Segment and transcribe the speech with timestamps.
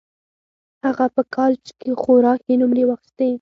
[0.85, 3.29] هغه په کالج کې خورا ښې نومرې واخيستې